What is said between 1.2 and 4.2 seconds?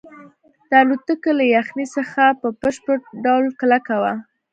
له یخنۍ څخه په بشپړ ډول کلکه وه